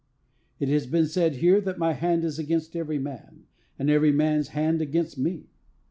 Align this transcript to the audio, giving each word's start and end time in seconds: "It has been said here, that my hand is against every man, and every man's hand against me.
"It 0.59 0.67
has 0.69 0.87
been 0.87 1.05
said 1.05 1.35
here, 1.35 1.61
that 1.61 1.77
my 1.77 1.93
hand 1.93 2.23
is 2.23 2.39
against 2.39 2.75
every 2.75 2.97
man, 2.97 3.45
and 3.77 3.87
every 3.87 4.11
man's 4.11 4.47
hand 4.47 4.81
against 4.81 5.15
me. 5.19 5.51